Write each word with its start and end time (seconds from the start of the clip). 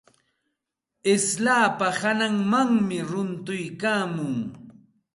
Slapa 1.27 1.87
hananmanmi 1.99 2.99
runtuykaamun. 3.09 4.35